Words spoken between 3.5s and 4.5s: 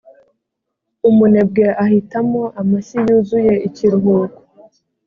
ikiruhuko